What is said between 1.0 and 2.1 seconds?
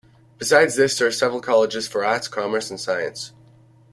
are several colleges for